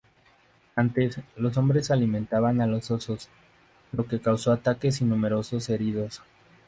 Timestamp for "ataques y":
4.51-5.05